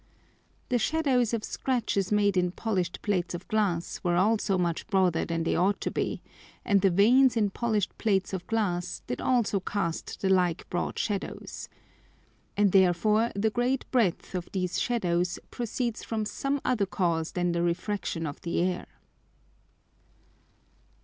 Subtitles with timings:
[0.69, 5.43] The Shadows of Scratches made in polish'd Plates of Glass were also much broader than
[5.43, 6.23] they ought to be,
[6.65, 11.69] and the Veins in polish'd Plates of Glass did also cast the like broad Shadows.
[12.57, 17.61] And therefore the great breadth of these Shadows proceeds from some other cause than the
[17.61, 18.87] Refraction of the Air.